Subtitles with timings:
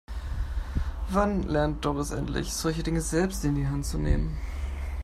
[1.11, 4.35] Wann lernt Doris endlich, solche Dinge selbst in die Hand zu nehmen?